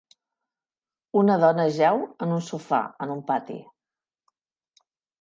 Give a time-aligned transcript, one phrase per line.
[1.21, 3.63] Una dona jeu en un sofà en un pati.